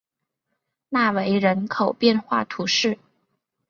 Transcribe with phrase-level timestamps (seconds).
[0.89, 2.97] 纳韦人口变化图示